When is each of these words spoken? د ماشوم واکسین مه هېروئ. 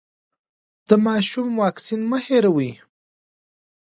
د 0.89 0.91
ماشوم 1.05 1.47
واکسین 1.61 2.01
مه 2.09 2.19
هېروئ. 2.25 2.71